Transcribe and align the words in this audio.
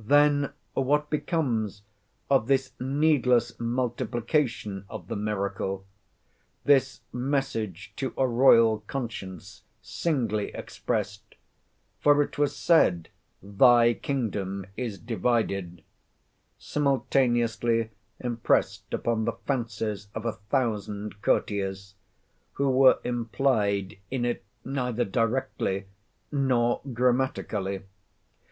Then 0.00 0.50
what 0.74 1.08
becomes 1.08 1.82
of 2.28 2.48
this 2.48 2.72
needless 2.80 3.60
multiplication 3.60 4.84
of 4.90 5.06
the 5.06 5.14
miracle? 5.14 5.86
this 6.64 7.02
message 7.12 7.92
to 7.94 8.12
a 8.16 8.26
royal 8.26 8.80
conscience, 8.88 9.62
singly 9.80 10.48
expressed—for 10.52 12.20
it 12.20 12.36
was 12.38 12.56
said, 12.56 13.08
"thy 13.40 13.94
kingdom 13.94 14.66
is 14.76 14.98
divided,"—simultaneously 14.98 17.90
impressed 18.18 18.92
upon 18.92 19.26
the 19.26 19.36
fancies 19.46 20.08
of 20.12 20.26
a 20.26 20.32
thousand 20.32 21.22
courtiers, 21.22 21.94
who 22.54 22.68
were 22.68 22.98
implied 23.04 23.96
in 24.10 24.24
it 24.24 24.42
neither 24.64 25.04
directly 25.04 25.86
nor 26.32 26.80
grammatically? 26.92 27.84